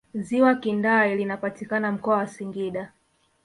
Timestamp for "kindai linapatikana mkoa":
0.55-2.17